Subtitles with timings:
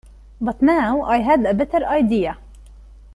[0.41, 2.39] But now I had a better idea.